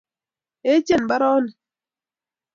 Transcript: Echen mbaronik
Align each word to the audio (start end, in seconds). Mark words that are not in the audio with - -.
Echen 0.73 1.03
mbaronik 1.05 1.55